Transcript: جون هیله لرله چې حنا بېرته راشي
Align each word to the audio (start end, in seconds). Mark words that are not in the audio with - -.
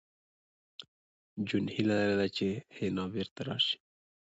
جون 1.47 1.65
هیله 1.75 1.95
لرله 2.01 2.27
چې 2.37 2.47
حنا 2.75 3.05
بېرته 3.15 3.39
راشي 3.47 3.77